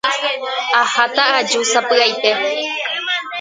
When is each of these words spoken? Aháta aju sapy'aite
Aháta 0.81 1.23
aju 1.39 1.59
sapy'aite 1.71 2.31